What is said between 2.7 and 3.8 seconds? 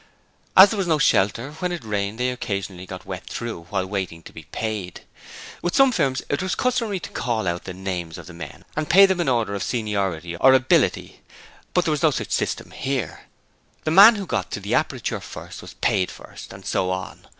got wet through